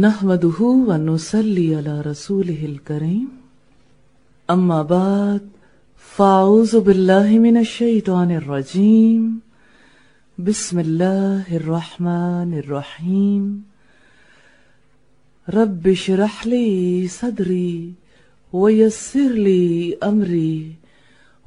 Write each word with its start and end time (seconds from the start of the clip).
نحمده 0.00 0.60
ونصلي 0.88 1.76
على 1.76 2.00
رسوله 2.00 2.64
الكريم. 2.64 3.28
أما 4.50 4.82
بعد 4.82 5.48
فأعوذ 5.96 6.80
بالله 6.80 7.38
من 7.38 7.56
الشيطان 7.56 8.30
الرجيم. 8.30 9.40
بسم 10.38 10.78
الله 10.78 11.56
الرحمن 11.56 12.58
الرحيم. 12.58 13.64
رب 15.48 15.88
اشرح 15.88 16.46
لي 16.46 17.08
صدري 17.08 17.92
ويسر 18.52 19.30
لي 19.30 19.98
أمري 20.02 20.72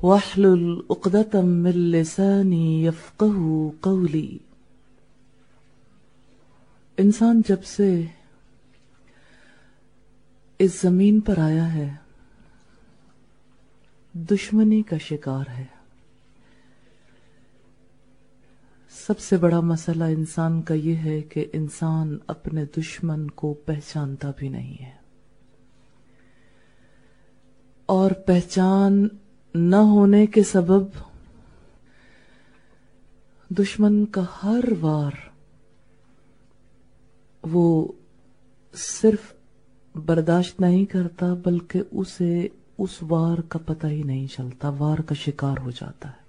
واحلل 0.04 0.84
عقدة 0.89 1.41
من 1.41 1.91
لساني 1.91 2.84
يفقه 2.84 3.71
قولي. 3.82 4.39
إنسان 7.00 7.41
جب 7.41 7.64
سے 7.64 8.25
اس 10.59 10.82
زمین 10.82 11.19
پر 11.19 11.37
آیا 11.37 11.73
ہے۔ 11.73 11.93
دشمنی 14.14 14.81
کا 14.81 14.97
شکار 14.97 15.50
ہے۔ 15.50 15.65
سب 18.89 19.19
سے 19.19 19.37
بڑا 19.37 19.59
مسئلہ 19.59 20.04
انسان 20.04 20.61
کا 20.61 20.73
یہ 20.73 20.95
ہے 20.95 21.21
کہ 21.21 21.45
انسان 21.54 22.18
اپنے 22.28 22.65
دشمن 22.78 23.31
کو 23.31 23.54
پہچانتا 23.54 24.31
بھی 24.37 24.50
نہیں 24.50 24.83
ہے۔ 24.83 24.91
اور 27.86 28.11
پہچان 28.11 29.07
نہ 29.56 29.75
ہونے 29.75 30.25
کے 30.25 30.43
سبب 30.43 30.83
دشمن 33.50 34.06
کا 34.06 34.22
ہر 34.44 34.64
وار 34.81 35.11
وہ 37.44 37.92
صرف 38.73 39.34
برداشت 39.95 40.62
نہیں 40.62 40.86
کرتا 40.86 41.34
بلکہ 41.34 41.82
اسے 41.92 42.48
اس 42.78 42.90
وار 43.02 43.38
کا 43.38 43.60
پتہ 43.66 43.88
ہی 43.88 44.04
نہیں 44.04 44.28
چلتا، 44.28 44.70
وار 44.70 44.98
کا 44.98 45.16
شکار 45.16 45.56
ہو 45.58 45.72
جاتا 45.72 46.10
ہے۔ 46.10 46.26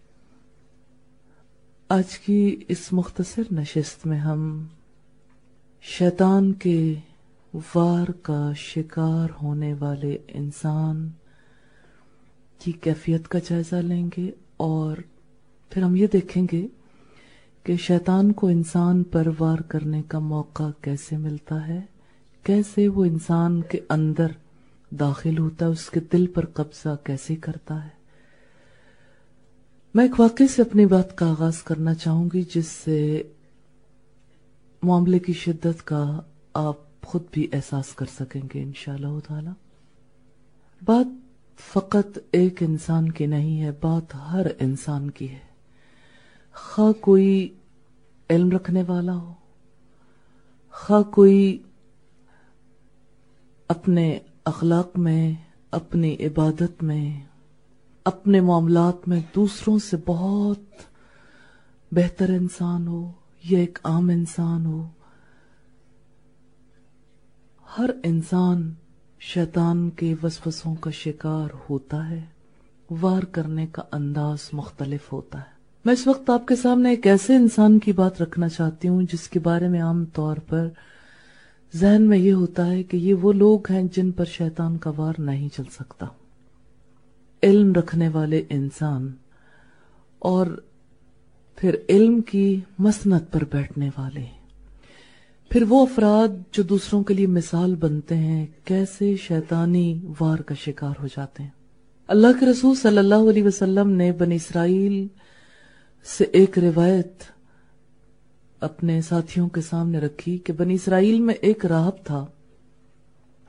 آج 1.89 2.19
کی 2.19 2.57
اس 2.69 2.93
مختصر 2.93 3.43
نشست 3.53 4.07
میں 4.07 4.19
ہم 4.19 4.67
شیطان 5.83 6.53
کے 6.53 6.95
وار 7.55 8.11
کا 8.11 8.53
شکار 8.57 9.29
ہونے 9.43 9.75
والے 9.79 10.19
انسان 10.29 11.09
کی 12.59 12.73
کیفیت 12.73 13.29
کا 13.29 13.39
جائزہ 13.39 13.77
لیں 13.77 14.11
گے 14.17 14.31
اور 14.57 14.97
پھر 15.71 15.83
ہم 15.83 15.97
یہ 15.97 16.07
دیکھیں 16.13 16.47
گے 16.53 16.67
کہ 17.63 17.77
شیطان 17.77 18.33
کو 18.33 18.47
انسان 18.47 19.03
پر 19.03 19.29
وار 19.39 19.59
کرنے 19.59 20.03
کا 20.03 20.19
موقع 20.19 20.71
کیسے 20.81 21.17
ملتا 21.17 21.69
ہے۔ 21.69 21.81
کیسے 22.47 22.89
وہ 22.89 23.05
انسان 23.05 23.63
کے 23.63 23.79
اندر 23.89 24.27
داخل 24.91 25.39
ہوتا 25.39 25.67
ہے، 25.67 25.71
اس 25.71 25.91
کے 25.91 26.01
دل 26.13 26.27
پر 26.27 26.47
قبضہ 26.47 26.97
کیسے 27.05 27.37
کرتا 27.37 27.85
ہے؟ 27.85 27.89
میں 29.95 30.05
ایک 30.05 30.21
واقعے 30.21 30.47
سے 30.47 30.63
اپنی 30.63 30.87
بات 30.87 31.17
کا 31.17 31.31
آغاز 31.31 31.63
کرنا 31.63 31.95
چاہوں 31.95 32.29
گی، 32.35 32.43
جس 32.55 32.67
سے 32.67 33.23
معاملے 34.83 35.19
کی 35.19 35.33
شدت 35.33 35.85
کا 35.85 36.21
آپ 36.55 37.03
خود 37.03 37.23
بھی 37.31 37.47
احساس 37.53 37.95
کر 37.95 38.07
سکیں 38.19 38.41
گے 38.55 38.63
انشاءاللہ 38.63 39.19
تعالی۔ 39.29 39.51
بات 40.85 41.07
فقط 41.73 42.19
ایک 42.33 42.63
انسان 42.63 43.13
کی 43.13 43.27
نہیں 43.27 43.63
ہے، 43.63 43.71
بات 43.81 44.15
ہر 44.15 44.47
انسان 44.59 45.11
کی 45.11 45.31
ہے۔ 45.31 45.45
خواہ 46.55 46.93
کوئی 46.93 47.49
علم 48.31 48.51
رکھنے 48.51 48.83
والا 48.87 49.15
ہو، 49.15 49.33
خواہ 50.73 51.03
کوئی 51.03 51.63
اپنے 53.69 54.19
اخلاق 54.45 54.99
میں، 54.99 55.35
اپنی 55.71 56.17
عبادت 56.21 56.83
میں، 56.83 57.21
اپنے 58.05 58.41
معاملات 58.41 59.09
میں 59.09 59.21
دوسروں 59.35 59.79
سے 59.79 59.97
بہت 60.07 60.59
بہتر 61.93 62.29
انسان 62.29 62.89
ہو 62.89 63.13
یا 63.45 63.59
ایک 63.59 63.79
عام 63.85 64.09
انسان 64.09 64.67
ہو۔ 64.67 64.89
ہر 67.79 67.91
انسان 68.05 68.75
شیطان 69.21 69.91
کے 69.91 70.15
وسوسوں 70.23 70.75
کا 70.75 70.91
شکار 70.91 71.49
ہوتا 71.71 72.11
ہے، 72.11 72.23
وار 72.91 73.23
کرنے 73.23 73.67
کا 73.67 73.83
انداز 73.93 74.39
مختلف 74.53 75.13
ہوتا 75.13 75.39
ہے۔ 75.39 75.57
میں 75.85 75.93
اس 75.93 76.07
وقت 76.07 76.31
آپ 76.31 76.47
کے 76.47 76.57
سامنے 76.57 76.91
ایک 76.91 77.07
ایسے 77.07 77.37
انسان 77.37 77.79
کی 77.79 77.93
بات 77.93 78.23
رکھنا 78.23 78.49
چاہتی 78.49 78.89
ہوں 78.89 79.03
جس 79.13 79.29
کے 79.29 79.41
بارے 79.41 79.69
میں 79.69 79.83
عام 79.83 80.05
طور 80.05 80.37
پر 80.37 80.69
ذہن 81.75 82.03
میں 82.03 82.19
یہ 82.19 82.33
ہوتا 82.33 82.71
ہے 82.71 82.83
کہ 82.83 82.97
یہ 82.97 83.15
وہ 83.15 83.33
لوگ 83.33 83.71
ہیں 83.71 83.83
جن 83.97 84.11
پر 84.11 84.25
شیطان 84.25 84.79
کا 84.79 84.93
وار 84.97 85.13
نہیں 85.19 85.49
چل 85.57 85.63
سکتا۔ 85.73 86.07
علم 87.43 87.73
رکھنے 87.73 88.09
والے 88.09 88.43
انسان 88.51 89.13
اور 90.19 90.47
پھر 91.57 91.77
علم 91.89 92.21
کی 92.21 92.61
مسنت 92.79 93.33
پر 93.33 93.45
بیٹھنے 93.53 93.91
والے۔ 93.99 94.25
پھر 95.51 95.65
وہ 95.69 95.83
افراد 95.83 96.29
جو 96.53 96.63
دوسروں 96.63 97.03
کے 97.03 97.15
لیے 97.15 97.27
مثال 97.27 97.75
بنتے 97.75 98.17
ہیں، 98.17 98.47
کیسے 98.65 99.17
شیطانی 99.17 100.01
وار 100.21 100.39
کا 100.39 100.55
شکار 100.55 101.03
ہو 101.03 101.07
جاتے 101.07 101.43
ہیں۔ 101.43 101.51
اللہ 102.09 102.27
کے 102.41 102.47
رسول 102.47 102.75
صلی 102.75 102.99
اللہ 102.99 103.31
علیہ 103.31 103.45
وسلم 103.45 103.91
نے 103.91 104.13
بن 104.13 104.33
اسرائیل 104.33 105.07
سے 106.19 106.25
ایک 106.25 106.59
روایت 106.59 107.13
اپنے 108.67 109.01
ساتھیوں 109.01 109.49
کے 109.49 109.61
سامنے 109.61 109.99
رکھی 109.99 110.39
کہ 110.39 110.53
بنی 110.53 110.75
اسرائیل 110.75 111.21
میں 111.21 111.35
ایک 111.35 111.67
راہب 111.67 112.05
تھا۔ 112.05 112.27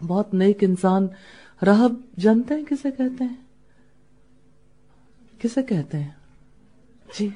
بہت 0.08 0.34
نیک 0.34 0.58
انسان۔ 0.62 1.08
راہب 1.66 1.94
جانتے 2.20 2.54
ہیں 2.54 2.66
کسے 2.66 2.92
کہتے 2.92 3.24
ہیں؟ 3.24 3.36
کسے 5.40 5.64
کہتے 5.64 6.00
ہیں؟ 6.00 6.10
جی۔ 7.20 7.30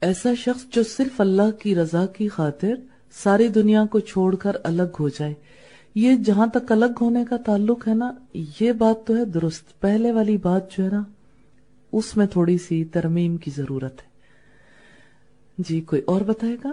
ایسا 0.00 0.34
شخص 0.34 0.64
جو 0.70 0.82
صرف 0.82 1.20
اللہ 1.20 1.50
کی 1.58 1.74
رضا 1.74 2.06
کی 2.06 2.28
خاطر 2.28 2.74
ساری 3.12 3.48
دنیا 3.48 3.86
کو 3.86 4.00
چھوڑ 4.00 4.36
کر 4.36 4.56
الگ 4.64 4.96
ہو 5.00 5.08
جائے۔ 5.08 5.34
یہ 5.94 6.16
جہاں 6.16 6.46
تک 6.46 6.72
الگ 6.72 6.98
ہونے 7.00 7.24
کا 7.30 7.36
تعلق 7.36 7.88
ہے 7.88 7.94
نا، 7.94 8.12
یہ 8.60 8.72
بات 8.72 9.06
تو 9.06 9.16
ہے 9.16 9.24
درست۔ 9.24 9.80
پہلے 9.80 10.12
والی 10.12 10.36
بات 10.36 10.72
جو 10.72 10.84
ہے 10.84 10.88
نا 10.88 11.02
اس 11.92 12.16
میں 12.16 12.26
تھوڑی 12.26 12.58
سی 12.58 12.84
ترمیم 12.84 13.36
کی 13.36 13.50
ضرورت 13.50 14.02
ہے۔ 14.02 14.08
جی 15.58 15.80
کوئی 15.80 16.02
اور 16.06 16.20
بتائے 16.20 16.56
گا؟ 16.64 16.72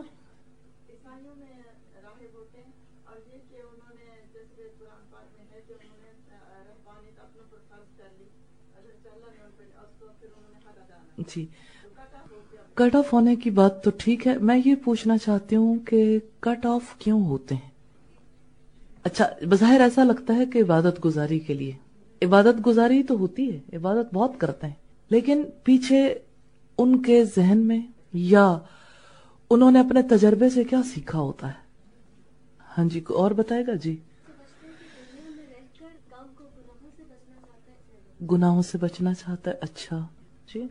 جی۔ 11.35 11.45
کٹ 12.73 12.95
آف 12.95 13.13
ہونے 13.13 13.35
کی 13.35 13.49
بات 13.49 13.83
تو 13.83 13.91
ٹھیک 13.97 14.27
ہے۔ 14.27 14.37
میں 14.37 14.61
یہ 14.65 14.75
پوچھنا 14.83 15.17
چاہتی 15.17 15.55
ہوں 15.55 15.79
کہ 15.79 16.19
کٹ 16.39 16.65
آف 16.65 16.81
کیوں 16.99 17.25
ہوتے 17.25 17.55
ہیں؟ 17.55 17.69
اچھا 19.03 19.29
بظاہر 19.41 19.81
ایسا 19.81 20.03
لگتا 20.03 20.35
ہے 20.35 20.45
کہ 20.45 20.61
عبادت 20.61 21.05
گزاری 21.05 21.39
کے 21.39 21.53
لیے۔ 21.53 21.71
عبادت 22.21 22.67
گزاری 22.67 23.03
تو 23.03 23.17
ہوتی 23.17 23.57
ہے 23.57 23.77
عبادت 23.77 24.13
بہت 24.13 24.31
کرتے 24.37 24.67
ہیں۔ 24.67 24.88
لیکن 25.09 25.43
پیچھے 25.63 26.13
ان 26.77 27.01
کے 27.01 27.25
ذہن 27.25 27.57
میں 27.57 27.79
یا 28.13 28.57
انہوں 29.49 29.71
نے 29.71 29.79
اپنے 29.79 30.01
تجربے 30.01 30.49
سے 30.49 30.63
کیا 30.63 30.81
سیکھا 30.83 31.19
ہوتا 31.19 31.47
ہے؟ 31.47 31.69
ہاں 32.77 32.85
جی 32.85 32.99
کو 32.99 33.17
اور 33.17 33.31
بتائے 33.31 33.63
گا؟ 33.67 33.73
جی۔ 33.73 33.97
گناہوں 38.31 38.61
سے 38.61 38.77
بچنا 38.77 39.13
چاہتا 39.13 39.51
ہے 39.51 39.55
اچھا۔ 39.61 40.07
جی۔ 40.53 40.63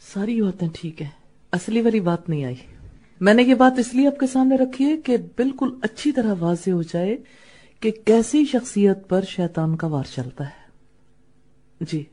ساری 0.00 0.42
باتیں 0.42 0.68
ٹھیک 0.74 1.02
ہے 1.02 1.08
اصلی 1.52 1.80
والی 1.80 2.00
بات 2.00 2.28
نہیں 2.28 2.44
آئی۔ 2.44 2.54
میں 3.20 3.34
نے 3.34 3.42
یہ 3.42 3.54
بات 3.54 3.78
اس 3.78 3.94
لیے 3.94 4.06
آپ 4.06 4.18
کے 4.18 4.26
سامنے 4.26 4.56
رکھی 4.56 4.84
ہے 4.84 4.96
کہ 4.96 5.16
بالکل 5.16 5.70
اچھی 5.82 6.12
طرح 6.12 6.34
واضح 6.38 6.70
ہو 6.70 6.82
جائے 6.82 7.16
کہ 7.80 7.90
کیسی 7.90 8.44
شخصیت 8.44 9.08
پر 9.08 9.22
شیطان 9.22 9.76
کا 9.76 9.86
وار 9.86 10.04
چلتا 10.14 10.46
ہے۔ 10.46 10.63
جی۔ 11.80 12.04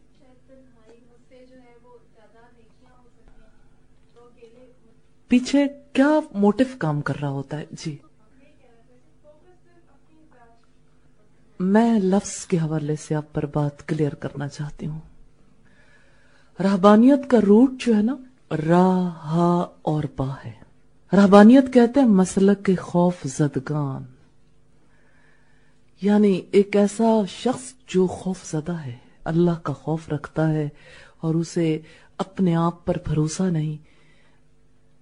پیچھے 5.28 5.66
کیا 5.94 6.20
موٹو 6.34 6.64
کام 6.78 7.02
کر 7.02 7.18
رہا 7.22 7.30
ہوتا 7.30 7.58
ہے؟ 7.58 7.66
جی۔ 7.72 7.98
میں 11.60 12.00
لفظ 12.00 12.46
کے 12.46 12.58
حوالے 12.58 12.96
سے 12.96 13.16
آپ 13.16 13.34
پر 13.34 13.46
بات 13.46 13.88
کلیئر 13.88 14.14
کرنا 14.14 14.48
چاہتی 14.48 14.86
ہوں۔ 14.86 15.00
رہبانیت 16.64 17.20
کا 17.30 17.38
روٹ 17.48 17.72
جو 17.80 17.96
ہے 17.96 18.02
نا 18.02 18.16
را 18.52 19.08
ہا 19.08 19.68
اور 19.82 20.04
با 20.18 20.36
ہے۔ 20.46 20.52
رہبانیت 21.14 21.74
کہتے 21.74 22.00
ہیں 22.00 22.08
مسلک 22.08 22.66
کے 22.66 22.76
خوف 22.76 23.16
زدگان۔ 23.24 24.04
یعنی 26.02 26.42
ایک 26.52 26.76
ایسا 26.76 27.26
شخص 27.28 27.74
جو 27.88 28.08
خوف 28.08 28.46
زدہ 28.52 28.72
ہے۔ 28.72 29.11
اللہ 29.24 29.60
کا 29.64 29.74
خوف 29.74 30.10
رکھتا 30.10 30.54
ہے 30.54 30.70
اور 31.22 31.36
اسے 31.36 31.80
اپنے 32.18 32.56
آپ 32.56 32.86
پر 32.86 32.98
بھروسہ 33.06 33.44
نہیں۔ 33.44 33.78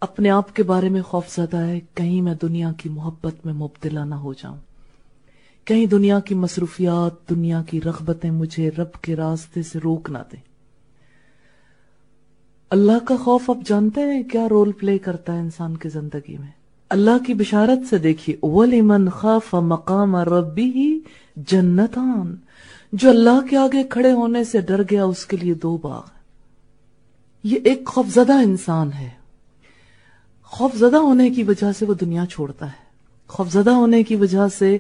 اپنے 0.01 0.29
آپ 0.29 0.55
کے 0.55 0.63
بارے 0.63 0.89
میں 0.89 1.01
خوف 1.01 1.29
زدہ 1.29 1.57
ہے، 1.57 1.79
کہیں 1.93 2.21
میں 2.21 2.35
دنیا 2.41 2.71
کی 2.71 2.89
محبت 2.89 3.45
میں 3.45 3.53
مبتلا 3.53 4.05
نہ 4.05 4.15
ہو 4.15 4.33
جاؤں۔ 4.33 4.57
کہیں 5.65 5.85
دنیا 5.85 6.19
کی 6.19 6.35
مصروفیات، 6.35 7.29
دنیا 7.29 7.63
کی 7.63 7.81
رغبتیں 7.81 8.31
مجھے 8.31 8.69
رب 8.69 8.93
کے 9.01 9.15
راستے 9.15 9.63
سے 9.63 9.79
روک 9.83 10.09
نہ 10.09 10.17
دیں۔ 10.31 10.41
اللہ 12.69 13.05
کا 13.05 13.15
خوف 13.17 13.49
اب 13.49 13.57
جانتے 13.65 14.01
ہیں 14.01 14.23
کیا 14.23 14.49
رول 14.49 14.71
پلے 14.71 14.97
کرتا 14.97 15.33
ہے 15.33 15.39
انسان 15.39 15.77
کی 15.77 15.89
زندگی 15.89 16.37
میں؟ 16.37 16.47
اللہ 16.89 17.23
کی 17.27 17.33
بشارت 17.33 17.87
سے 17.89 17.97
دیکھیے، 17.97 18.45
وَلِمَنْ 18.45 19.11
خَافَ 19.11 19.57
مَقَامَ 19.57 20.17
رَبِّهِ 20.17 20.97
جنتان۔ 21.35 22.35
جو 22.93 23.09
اللہ 23.09 23.47
کے 23.49 23.57
آگے 23.57 23.83
کھڑے 23.83 24.11
ہونے 24.11 24.43
سے 24.43 24.61
ڈر 24.61 24.81
گیا، 24.81 25.03
اس 25.03 25.25
کے 25.25 25.37
لیے 25.37 25.53
دو 25.53 25.77
باغ 25.77 26.01
یہ 27.43 27.59
ایک 27.63 27.87
خوفزدہ 27.87 28.33
انسان 28.33 28.89
ہے۔ 28.99 29.09
خوفزدہ 30.43 30.97
ہونے 30.97 31.29
کی 31.29 31.43
وجہ 31.43 31.71
سے 31.71 31.85
وہ 31.85 31.93
دنیا 31.93 32.25
چھوڑتا 32.29 32.65
ہے۔ 32.65 32.89
خوفزدہ 33.27 33.69
ہونے 33.69 34.03
کی 34.03 34.15
وجہ 34.15 34.47
سے 34.59 34.77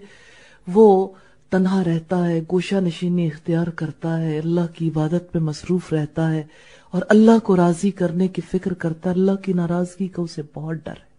وہ 0.67 1.07
تنہا 1.49 1.83
رہتا 1.83 2.27
ہے، 2.27 2.41
گوشہ 2.51 2.75
نشینی 2.75 3.27
اختیار 3.27 3.67
کرتا 3.67 4.21
ہے، 4.21 4.39
اللہ 4.39 4.75
کی 4.75 4.87
عبادت 4.87 5.31
پہ 5.31 5.39
مصروف 5.39 5.93
رہتا 5.93 6.31
ہے 6.31 6.43
اور 6.91 7.01
اللہ 7.09 7.39
کو 7.43 7.55
راضی 7.55 7.91
کرنے 7.91 8.27
کی 8.27 8.41
فکر 8.51 8.73
کرتا 8.73 9.09
ہے۔ 9.09 9.15
اللہ 9.15 9.35
کی 9.35 9.53
ناراضگی 9.53 10.07
کا 10.07 10.21
اسے 10.21 10.41
بہت 10.53 10.75
ڈر 10.75 10.91
ہے۔ 10.91 11.09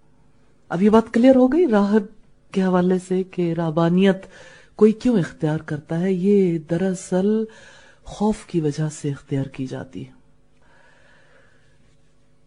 اب 0.69 0.83
یہ 0.83 0.91
بات 0.91 1.15
کلیئر 1.15 1.37
ہو 1.37 1.53
گئی 1.53 1.67
راہب 1.67 2.03
کے 2.53 2.63
حوالے 2.63 2.95
سے 3.09 3.23
کہ 3.23 3.53
رابانیت 3.53 4.17
کوئی 4.81 4.93
کیوں 4.93 5.19
اختیار 5.19 5.59
کرتا 5.59 6.01
ہے؟ 6.01 6.13
یہ 6.13 6.59
دراصل 6.71 7.29
خوف 8.05 8.45
کی 8.47 8.61
وجہ 8.61 8.89
سے 8.93 9.11
اختیار 9.11 9.45
کی 9.45 9.67
جاتی 9.67 10.07
ہے۔ 10.07 10.13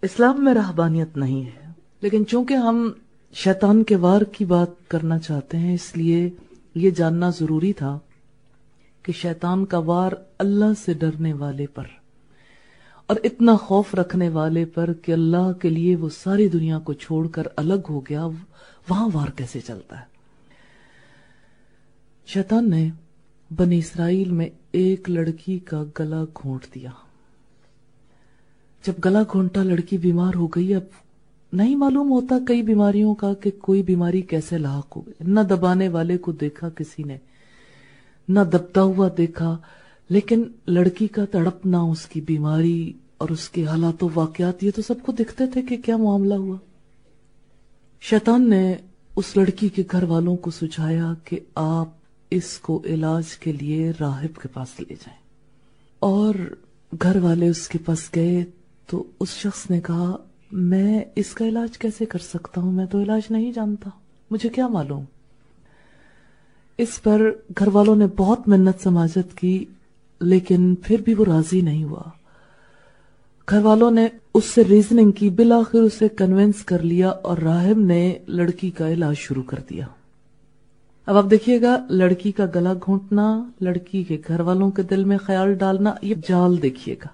اسلام 0.03 0.44
میں 0.44 0.53
رہبانیت 0.53 1.18
نہیں 1.18 1.45
ہے، 1.45 1.68
لیکن 2.01 2.25
چونکہ 2.27 2.53
ہم 2.53 2.91
شیطان 3.33 3.83
کے 3.83 3.95
وار 3.95 4.21
کی 4.21 4.45
بات 4.45 4.69
کرنا 4.88 5.19
چاہتے 5.19 5.57
ہیں، 5.57 5.74
اس 5.74 5.95
لیے 5.97 6.30
یہ 6.75 6.89
جاننا 6.89 7.30
ضروری 7.30 7.74
تھا 7.74 7.97
کہ 9.03 9.13
شیطان 9.13 9.65
کا 9.65 9.77
وار 9.77 10.12
اللہ 10.39 10.74
سے 10.85 10.94
ڈرنے 10.94 11.33
والے 11.33 11.68
پر 11.68 11.85
اور 13.09 13.18
اتنا 13.24 13.56
خوف 13.56 13.95
رکھنے 13.95 14.30
والے 14.30 14.65
پر 14.65 14.94
کہ 14.94 15.12
اللہ 15.12 15.51
کے 15.62 15.69
لیے 15.69 15.95
وہ 15.95 16.09
ساری 16.09 16.47
دنیا 16.50 16.80
کو 16.80 16.94
چھوڑ 16.94 17.27
کر 17.27 17.44
الگ 17.56 17.89
ہو 17.89 18.00
گیا، 18.00 18.25
وہاں 18.89 19.09
وار 19.13 19.27
کیسے 19.27 19.59
چلتا 19.59 20.00
ہے؟ 20.00 20.12
شیطان 22.27 22.69
نے 22.69 22.89
بنی 23.55 23.77
اسرائیل 23.77 24.31
میں 24.31 24.49
ایک 24.71 25.09
لڑکی 25.09 25.59
کا 25.59 25.83
گلا 25.99 26.23
گھونٹ 26.23 26.75
دیا۔ 26.75 26.89
جب 28.87 28.93
گلا 29.05 29.23
گھونٹا 29.31 29.63
لڑکی 29.63 29.97
بیمار 29.97 30.35
ہو 30.35 30.47
گئی، 30.47 30.75
اب 30.75 30.81
نہیں 31.53 31.75
معلوم 31.75 32.11
ہوتا 32.11 32.37
کئی 32.47 32.61
بیماریوں 32.61 33.15
کا 33.15 33.33
کہ 33.33 33.51
کوئی 33.61 33.83
بیماری 33.83 34.21
کیسے 34.21 34.57
لاحق 34.57 34.95
ہو 34.95 35.01
گئی 35.07 35.13
نہ 35.27 35.39
دبانے 35.39 35.87
والے 35.87 36.17
کو 36.17 36.31
دیکھا، 36.31 36.69
کسی 36.69 37.03
نے 37.03 37.17
نہ 38.29 38.39
دبتا 38.39 38.81
ہوا 38.81 39.09
دیکھا، 39.17 39.57
لیکن 40.09 40.43
لڑکی 40.67 41.07
کا 41.07 41.25
تڑپنا، 41.25 41.81
اس 41.81 42.05
کی 42.05 42.21
بیماری 42.21 42.93
اور 43.17 43.29
اس 43.29 43.49
کے 43.49 43.65
حالات 43.65 44.03
و 44.03 44.09
واقعات، 44.15 44.63
یہ 44.63 44.71
تو 44.75 44.81
سب 44.81 44.95
کو 45.01 45.11
دکھتے 45.11 45.47
تھے 45.47 45.61
کہ 45.61 45.77
کیا 45.77 45.97
معاملہ 45.97 46.33
ہوا۔ 46.33 46.57
شیطان 48.01 48.49
نے 48.49 48.75
اس 49.15 49.37
لڑکی 49.37 49.69
کے 49.69 49.83
گھر 49.91 50.03
والوں 50.03 50.35
کو 50.35 50.51
سجھایا 50.51 51.13
کہ 51.23 51.39
آپ 51.55 52.02
اس 52.33 52.59
کو 52.59 52.81
علاج 52.85 53.38
کے 53.38 53.51
لیے 53.51 53.91
راہب 54.00 54.41
کے 54.41 54.47
پاس 54.47 54.80
لے 54.80 54.94
جائیں۔ 54.94 55.19
اور 56.00 56.35
گھر 57.01 57.15
والے 57.15 57.50
اس 57.50 57.68
کے 57.68 57.77
پاس 57.85 58.09
گئے 58.15 58.44
تو 58.88 59.03
اس 59.19 59.30
شخص 59.30 59.69
نے 59.69 59.81
کہا، 59.81 60.15
میں 60.51 61.03
اس 61.15 61.33
کا 61.33 61.47
علاج 61.47 61.77
کیسے 61.77 62.06
کر 62.06 62.19
سکتا 62.19 62.62
ہوں؟ 62.62 62.71
میں 62.71 62.85
تو 62.85 63.01
علاج 63.01 63.21
نہیں 63.30 63.51
جانتا۔ 63.51 63.89
مجھے 64.31 64.50
کیا 64.50 64.68
معلوم؟ 64.68 65.03
اس 66.77 67.03
پر 67.03 67.31
گھر 67.59 67.68
والوں 67.68 67.95
نے 67.95 68.06
بہت 68.18 68.47
محنت 68.47 68.83
سماجت 68.83 69.38
کی، 69.38 69.65
لیکن 70.21 70.75
پھر 70.75 71.01
بھی 71.01 71.13
وہ 71.13 71.25
راضی 71.25 71.62
نہیں 71.62 71.83
ہوا۔ 71.83 72.03
گھر 73.50 73.59
والوں 73.62 73.91
نے 73.91 74.07
اس 74.33 74.45
سے 74.45 74.63
ریزننگ 74.63 75.12
کی 75.12 75.30
بلاخر 75.30 75.80
اسے 75.80 76.09
کنوینس 76.09 76.63
کر 76.65 76.80
لیا 76.80 77.09
اور 77.09 77.38
راہب 77.38 77.77
نے 77.77 78.18
لڑکی 78.27 78.71
کا 78.71 78.89
علاج 78.89 79.15
شروع 79.18 79.44
کر 79.44 79.59
دیا۔ 79.69 79.85
اب 81.05 81.17
آپ 81.17 81.25
دیکھیے 81.31 81.61
گا، 81.61 81.85
لڑکی 81.89 82.31
کا 82.31 82.45
گلا 82.55 82.73
گھونٹنا، 82.73 83.50
لڑکی 83.61 84.03
کے 84.03 84.17
گھر 84.27 84.39
والوں 84.39 84.71
کے 84.71 84.81
دل 84.81 85.03
میں 85.03 85.17
خیال 85.17 85.53
ڈالنا، 85.53 85.94
یہ 86.01 86.15
جال 86.29 86.61
دیکھیے 86.61 86.95
گا۔ 86.95 87.07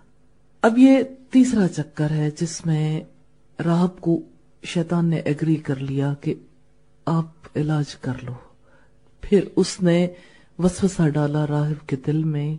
اب 0.61 0.77
یہ 0.77 0.97
تیسرا 1.29 1.67
چکر 1.67 2.09
ہے 2.09 2.29
جس 2.41 2.65
میں 2.65 3.01
راہب 3.65 4.01
کو 4.01 4.19
شیطان 4.63 5.05
نے 5.05 5.15
ایگری 5.15 5.55
کر 5.55 5.75
لیا 5.75 6.13
کہ 6.21 6.33
آپ 7.05 7.25
علاج 7.55 7.95
کر 7.95 8.13
لو۔ 8.23 8.31
پھر 9.21 9.45
اس 9.55 9.81
نے 9.81 10.07
وسوسہ 10.59 11.09
ڈالا 11.09 11.47
راہب 11.47 11.87
کے 11.87 11.95
دل 12.07 12.23
میں۔ 12.23 12.55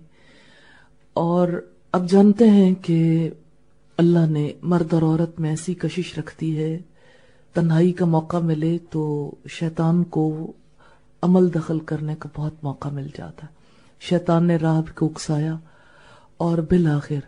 اور 1.12 1.66
اب 1.92 2.10
جانتے 2.10 2.50
ہیں 2.50 2.74
کہ 2.74 3.30
اللہ 3.96 4.26
نے 4.26 4.52
مرد 4.62 4.92
اور 4.92 5.02
عورت 5.02 5.40
میں 5.40 5.50
ایسی 5.50 5.74
کشش 5.74 6.18
رکھتی 6.18 6.58
ہے، 6.58 6.78
تنہائی 7.54 7.92
کا 7.92 8.04
موقع 8.04 8.36
ملے 8.36 8.78
تو 8.90 9.34
شیطان 9.48 10.04
کو 10.04 10.52
عمل 11.22 11.54
دخل 11.54 11.78
کرنے 11.80 12.14
کا 12.18 12.28
بہت 12.36 12.54
موقع 12.62 12.88
مل 12.88 13.08
جاتا 13.18 13.46
ہے۔ 13.46 13.52
شیطان 14.00 14.46
نے 14.46 14.56
راہب 14.56 14.94
کو 14.94 15.06
اکسایا 15.06 15.56
اور 16.36 16.58
بالآخر 16.58 17.20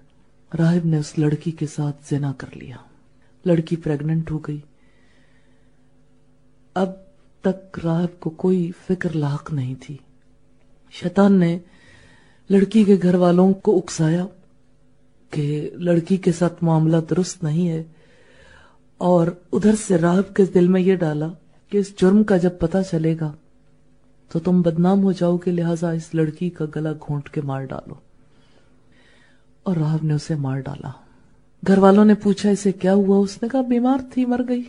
راہب 0.59 0.87
نے 0.87 0.99
اس 0.99 1.19
لڑکی 1.19 1.51
کے 1.51 1.67
ساتھ 1.67 1.97
زنا 2.11 2.33
کر 2.39 2.57
لیا۔ 2.57 2.77
لڑکی 3.45 3.77
پریگننٹ 3.77 4.31
ہو 4.31 4.39
گئی۔ 4.39 4.61
اب 6.75 6.91
تک 7.41 7.81
راہب 7.85 8.21
کو 8.21 8.31
کوئی 8.31 8.73
فکر 8.89 9.17
لاحق 9.17 9.53
نہیں 9.53 9.75
تھی۔ 9.81 9.97
شیطان 10.91 11.33
نے 11.33 11.59
لڑکی 12.51 12.85
کے 12.85 12.97
گھر 13.03 13.15
والوں 13.15 13.53
کو 13.53 13.77
اکسایا 13.77 14.27
کہ 15.31 15.71
لڑکی 15.75 16.17
کے 16.17 16.33
ساتھ 16.33 16.65
معاملہ 16.65 16.97
درست 17.11 17.45
نہیں 17.45 17.69
ہے 17.69 17.83
اور 18.99 19.27
ادھر 19.53 19.75
سے 19.87 19.99
راہب 19.99 20.35
کے 20.35 20.45
دل 20.45 20.69
میں 20.69 20.81
یہ 20.81 20.97
ڈالا 20.97 21.27
کہ 21.69 21.79
اس 21.79 22.01
جرم 22.01 22.25
کا 22.25 22.37
جب 22.37 22.51
پتا 22.59 22.83
چلے 22.83 23.17
گا 23.21 23.33
تو 24.33 24.39
تم 24.39 24.63
بدنام 24.63 25.03
ہو 25.03 25.13
جاؤ 25.13 25.39
کہ 25.39 25.53
لہٰذا 25.53 25.91
اس 25.91 26.15
لڑکی 26.15 26.51
کا 26.51 26.65
گلا 26.77 26.93
گھونٹ 26.93 27.29
کے 27.29 27.41
مار 27.41 27.65
ڈالو۔ 27.65 27.95
اور 29.63 29.77
راہب 29.77 30.05
نے 30.05 30.15
اسے 30.15 30.35
مار 30.35 30.61
ڈالا۔ 30.61 30.91
گھر 31.67 31.79
والوں 31.79 32.05
نے 32.05 32.15
پوچھا، 32.15 32.51
اسے 32.51 32.73
کیا 32.73 32.95
ہوا؟ 32.95 33.19
اس 33.19 33.43
نے 33.43 33.49
کہا، 33.49 33.61
بیمار 33.61 33.99
تھی، 34.15 34.25
مر 34.25 34.41
گئی۔ 34.49 34.63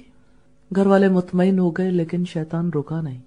گھر 0.75 0.85
والے 0.85 1.07
مطمئن 1.09 1.59
ہو 1.59 1.71
گئے، 1.71 1.91
لیکن 1.91 2.23
شیطان 2.25 2.69
رکا 2.75 3.01
نہیں۔ 3.01 3.21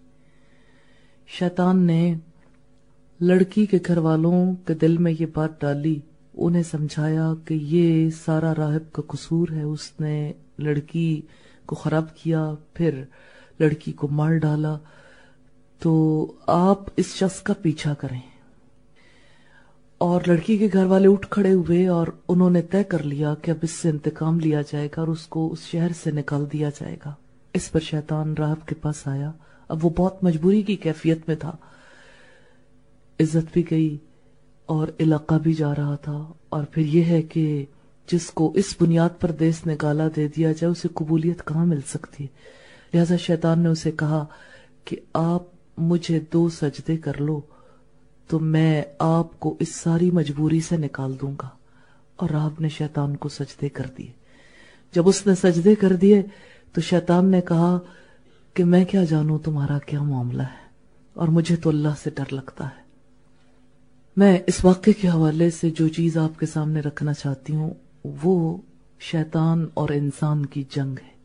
شیطان 1.26 1.82
نے 1.82 2.14
لڑکی 3.20 3.66
کے 3.66 3.78
گھر 3.86 3.98
والوں 3.98 4.54
کے 4.66 4.74
دل 4.74 4.96
میں 4.96 5.14
یہ 5.20 5.26
بات 5.34 5.60
ڈالی، 5.60 6.00
انہیں 6.34 6.62
سمجھایا 6.62 7.32
کہ 7.44 7.54
یہ 7.54 8.10
سارا 8.10 8.54
راہب 8.54 8.92
کا 8.92 9.02
قصور 9.06 9.48
ہے۔ 9.52 9.62
اس 9.62 10.00
نے 10.00 10.32
لڑکی 10.58 11.20
کو 11.66 11.74
خراب 11.74 12.16
کیا، 12.16 12.54
پھر 12.74 13.04
لڑکی 13.60 13.92
کو 13.92 14.08
مار 14.08 14.36
ڈالا۔ 14.36 14.78
تو 15.78 16.26
آپ 16.46 16.78
اس 16.96 17.06
شخص 17.06 17.42
کا 17.42 17.54
پیچھا 17.62 17.94
کریں۔ 17.94 18.20
اور 19.98 20.20
لڑکی 20.26 20.58
کے 20.58 20.68
گھر 20.72 20.84
والے 20.84 21.08
اٹھ 21.08 21.28
کھڑے 21.30 21.52
ہوئے 21.52 21.86
اور 21.86 22.06
انہوں 22.28 22.50
نے 22.50 22.62
طے 22.62 22.84
کر 22.84 23.02
لیا 23.02 23.34
کہ 23.42 23.50
اب 23.50 23.56
اس 23.62 23.70
سے 23.70 23.90
انتقام 23.90 24.40
لیا 24.40 24.60
جائے 24.60 24.86
گا 24.86 25.00
اور 25.00 25.08
اس 25.08 25.26
کو 25.26 25.52
اس 25.52 25.58
شہر 25.60 25.88
سے 26.04 26.10
نکال 26.10 26.44
دیا 26.52 26.68
جائے 26.68 26.96
گا۔ 27.04 27.14
اس 27.54 27.72
پر 27.72 27.80
شیطان 27.80 28.34
راہب 28.38 28.68
کے 28.68 28.74
پاس 28.74 29.08
آیا۔ 29.08 29.32
اب 29.68 29.84
وہ 29.84 29.90
بہت 29.90 30.24
مجبوری 30.24 30.62
کی 30.62 30.76
کیفیت 30.76 31.18
میں 31.26 31.36
تھا۔ 31.36 31.56
عزت 33.20 33.52
بھی 33.52 33.70
گئی 33.70 33.98
اور 34.66 34.88
علاقہ 35.00 35.34
بھی 35.34 35.52
جا 35.52 35.74
رہا 35.74 35.96
تھا۔ 35.96 36.32
اور 36.48 36.64
پھر 36.64 36.82
یہ 36.82 37.04
ہے 37.04 37.22
کہ 37.22 37.64
جس 38.12 38.26
کو 38.26 38.52
اس 38.54 38.76
بنیاد 38.80 39.08
پر 39.20 39.30
دیس 39.30 39.66
نے 39.66 39.76
گالا 39.82 40.08
دے 40.16 40.28
دیا 40.28 40.52
جائے، 40.52 40.70
اسے 40.70 40.88
قبولیت 40.94 41.44
کہاں 41.44 41.66
مل 41.66 41.80
سکتی؟ 41.86 42.24
ہے 42.24 42.98
لہذا 42.98 43.16
شیطان 43.16 43.60
نے 43.60 43.68
اسے 43.68 43.90
کہا 43.90 44.24
کہ 44.84 44.96
آپ 45.12 45.55
مجھے 45.78 46.20
دو 46.32 46.48
سجدے 46.48 46.96
کر 46.96 47.20
لو، 47.20 47.40
تو 48.28 48.38
میں 48.38 48.82
آپ 48.98 49.40
کو 49.40 49.56
اس 49.60 49.74
ساری 49.74 50.10
مجبوری 50.10 50.60
سے 50.60 50.76
نکال 50.76 51.16
دوں 51.20 51.32
گا۔ 51.42 51.48
اور 52.16 52.30
راب 52.30 52.52
نے 52.60 52.68
شیطان 52.68 53.16
کو 53.16 53.28
سجدے 53.28 53.68
کر 53.68 53.86
دیے۔ 53.98 54.12
جب 54.92 55.08
اس 55.08 55.26
نے 55.26 55.34
سجدے 55.34 55.74
کر 55.74 55.92
دیے، 55.92 56.22
تو 56.72 56.80
شیطان 56.80 57.30
نے 57.30 57.40
کہا 57.40 57.78
کہ 58.54 58.64
میں 58.64 58.84
کیا 58.84 59.04
جانوں 59.04 59.38
تمہارا 59.38 59.78
کیا 59.78 60.02
معاملہ 60.02 60.42
ہے؟ 60.42 60.66
اور 61.14 61.28
مجھے 61.28 61.56
تو 61.56 61.70
اللہ 61.70 61.88
سے 62.02 62.10
ڈر 62.10 62.32
لگتا 62.32 62.66
ہے۔ 62.66 62.82
میں 64.16 64.38
اس 64.46 64.64
واقعے 64.64 64.92
کے 64.92 65.08
حوالے 65.08 65.50
سے 65.50 65.70
جو 65.70 65.88
چیز 65.88 66.16
آپ 66.16 66.38
کے 66.38 66.46
سامنے 66.46 66.80
رکھنا 66.80 67.12
چاہتی 67.12 67.54
ہوں، 67.54 67.74
وہ 68.22 68.56
شیطان 69.00 69.66
اور 69.74 69.88
انسان 69.88 70.46
کی 70.46 70.64
جنگ 70.70 70.96
ہے۔ 71.02 71.16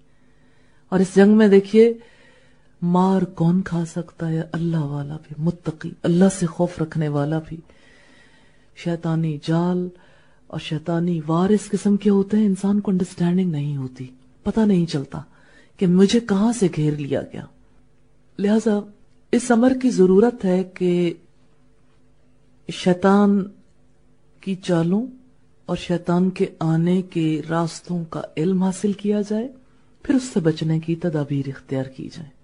اور 0.89 1.00
اس 1.00 1.08
جنگ 1.15 1.38
میں 1.38 1.48
دیکھیے 1.48 1.93
مار 2.82 3.22
کون 3.22 3.62
کھا 3.62 3.86
سکتا 3.86 4.30
ہے؟ 4.30 4.42
اللہ 4.52 4.78
والا 4.78 5.18
بھی، 5.28 5.36
متقی، 5.38 5.92
اللہ 6.04 6.26
سے 6.40 6.46
خوف 6.46 6.82
رکھنے 6.82 7.08
والا 7.08 7.40
بھی۔ 7.48 7.58
شیطانی 8.76 9.38
جال 9.44 9.88
اور 10.48 10.60
شیطانی 10.60 11.20
وار 11.28 11.50
اس 11.50 11.70
قسم 11.70 11.98
کے 11.98 12.10
ہوتے 12.10 12.38
ہیں، 12.38 12.46
انسان 12.46 12.80
کو 12.80 12.92
انڈرسٹینڈنگ 12.92 13.52
نہیں 13.52 13.78
ہوتی 13.78 14.08
پتا 14.44 14.66
نہیں 14.66 14.86
چلتا 14.86 15.22
کہ 15.78 15.88
مجھے 15.88 16.20
کہاں 16.20 16.54
سے 16.54 16.68
گھیر 16.76 16.94
لیا 16.94 17.22
گیا۔ 17.22 17.46
لہذا 18.40 18.80
اس 19.32 19.52
عمر 19.52 19.74
کی 19.82 19.90
ضرورت 19.90 20.46
ہے 20.46 20.64
کہ 20.64 21.14
شیطان 22.74 23.44
کی 24.42 24.56
چالوں 24.56 25.06
اور 25.66 25.78
شیطان 25.78 26.30
کے 26.30 26.46
آنے 26.60 27.02
کے 27.02 27.42
راستوں 27.50 28.04
کا 28.10 28.22
علم 28.38 28.64
حاصل 28.64 28.94
کیا 28.94 29.22
جائے، 29.22 29.48
پھر 30.04 30.16
اس 30.16 30.24
سے 30.24 30.40
بچنے 30.40 30.80
کی 30.80 30.96
تدابیر 30.96 31.48
اختیار 31.48 31.84
کی 31.84 32.10
جائے 32.14 32.40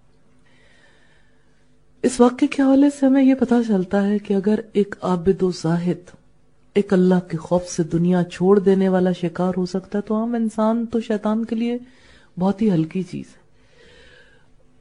اس 2.03 2.19
واقعے 2.19 2.47
کے 2.47 2.63
حوالے 2.63 2.89
سے 2.99 3.05
ہمیں 3.05 3.23
یہ 3.23 3.33
پتا 3.33 3.59
چلتا 3.67 4.07
ہے 4.07 4.19
کہ 4.19 4.33
اگر 4.33 4.59
ایک 4.73 4.95
عابد 5.01 5.43
و 5.43 5.51
زاہد 5.51 6.09
ایک 6.73 6.93
اللہ 6.93 7.19
کے 7.31 7.37
خوف 7.37 7.63
سے 7.67 7.83
دنیا 7.83 8.23
چھوڑ 8.23 8.59
دینے 8.59 8.89
والا 8.89 9.11
شکار 9.11 9.53
ہو 9.57 9.65
سکتا 9.65 9.97
ہے، 9.97 10.07
تو 10.07 10.15
عام 10.15 10.35
انسان 10.35 10.85
تو 10.85 11.01
شیطان 11.01 11.45
کے 11.45 11.55
لیے 11.55 11.77
بہت 12.39 12.61
ہی 12.61 12.71
ہلکی 12.71 13.03
چیز 13.03 13.25
ہے۔ 13.27 13.39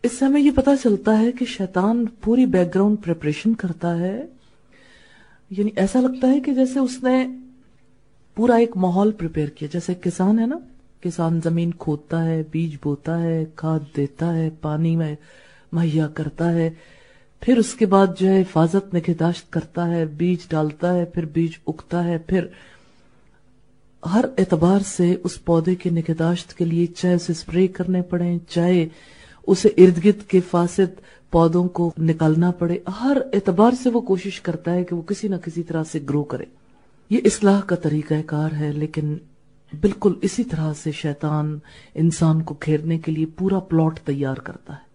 اس 0.03 0.13
سے 0.13 0.25
ہمیں 0.25 0.41
یہ 0.41 0.51
پتا 0.55 0.77
چلتا 0.77 1.19
ہے 1.19 1.33
کہ 1.33 1.45
شیطان 1.45 2.07
پوری 2.21 2.47
بیک 2.47 2.75
گراؤنڈ 2.75 2.97
پریپریشن 3.05 3.55
کرتا 3.55 3.99
ہے۔ 3.99 4.27
یعنی 5.51 5.71
ایسا 5.77 6.01
لگتا 6.01 6.29
ہے 6.29 6.41
کہ 6.41 6.55
جیسے 6.55 6.79
اس 6.79 7.03
نے 7.03 7.27
پورا 8.35 8.55
ایک 8.55 8.77
ماحول 8.77 9.13
پریپیئر 9.13 9.49
کیا، 9.49 9.69
جیسے 9.73 9.95
کسان 9.95 10.39
ہے 10.39 10.47
نا، 10.47 10.59
کسان 11.01 11.41
زمین 11.45 11.71
کھودتا 11.79 12.25
ہے، 12.25 12.43
بیج 12.51 12.77
بوتا 12.83 13.23
ہے، 13.23 13.45
کھاد 13.57 13.97
دیتا 13.97 14.37
ہے، 14.37 14.51
پانی 14.61 14.97
میں 14.97 15.17
مہیا 15.73 16.07
کرتا 16.07 16.53
ہے۔ 16.53 16.71
پھر 17.41 17.59
اس 17.59 17.75
کے 17.75 17.87
بعد 17.87 18.07
جو 18.21 18.29
ہے 18.29 18.41
حفاظت 18.41 18.95
نگہداشت 18.95 19.53
کرتا 19.53 19.89
ہے، 19.89 20.05
بیج 20.05 20.39
ڈالتا 20.49 20.95
ہے، 20.95 21.05
پھر 21.05 21.25
بیج 21.25 21.51
اگتا 21.67 22.05
ہے، 22.05 22.19
پھر 22.19 22.47
ہر 24.13 24.25
اعتبار 24.39 24.81
سے 24.81 25.17
اس 25.25 25.45
پودے 25.45 25.75
کے 25.75 25.91
نگہداشت 25.91 26.55
کے 26.55 26.65
لیے 26.65 26.87
چاہے 26.87 27.15
اسے 27.15 27.33
اسپرے 27.33 27.67
کرنے 27.67 28.03
پڑے 28.03 28.39
چاہے 28.49 28.89
اسے 29.47 29.69
ارد 29.69 30.05
گرد 30.05 30.23
کے 30.29 30.41
فاسد 30.41 31.01
پودوں 31.31 31.69
کو 31.69 31.93
نکالنا 31.99 32.51
پڑے، 32.51 32.79
ہر 33.01 33.17
اعتبار 33.33 33.73
سے 33.83 33.91
وہ 33.91 34.01
کوشش 34.01 34.41
کرتا 34.41 34.75
ہے 34.75 34.85
کہ 34.85 34.97
وہ 34.97 35.03
کسی 35.03 35.29
نہ 35.29 35.37
کسی 35.37 35.63
طرح 35.63 35.85
سے 35.85 35.99
گرو 36.09 36.25
کرے۔ 36.25 36.45
یہ 37.11 37.19
اصلاح 37.25 37.61
کا 37.61 37.77
طریقہ 37.77 38.15
کار 38.27 38.51
ہے، 38.53 38.73
لیکن 38.73 39.17
بالکل 39.81 40.15
اسی 40.23 40.45
طرح 40.45 40.73
سے 40.75 40.93
شیطان 40.93 41.59
انسان 41.95 42.43
کو 42.43 42.55
گھیرنے 42.67 42.99
کے 42.99 43.13
لیے 43.13 43.27
پورا 43.27 43.59
پلاٹ 43.59 44.01
تیار 44.01 44.37
کرتا 44.37 44.73
ہے۔ 44.73 44.86